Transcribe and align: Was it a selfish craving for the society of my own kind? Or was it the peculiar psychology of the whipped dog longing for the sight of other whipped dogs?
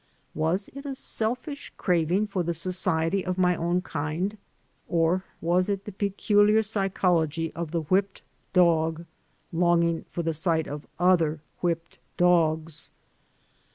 Was 0.33 0.67
it 0.73 0.83
a 0.83 0.95
selfish 0.95 1.71
craving 1.77 2.25
for 2.25 2.41
the 2.41 2.55
society 2.55 3.23
of 3.23 3.37
my 3.37 3.55
own 3.55 3.81
kind? 3.83 4.35
Or 4.89 5.25
was 5.41 5.69
it 5.69 5.85
the 5.85 5.91
peculiar 5.91 6.63
psychology 6.63 7.53
of 7.53 7.69
the 7.69 7.81
whipped 7.81 8.23
dog 8.51 9.05
longing 9.53 10.05
for 10.09 10.23
the 10.23 10.33
sight 10.33 10.65
of 10.67 10.87
other 10.97 11.41
whipped 11.61 11.99
dogs? 12.17 12.89